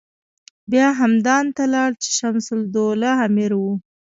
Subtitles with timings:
[0.71, 3.63] بیا همدان ته لاړ چې شمس الدوله امیر و.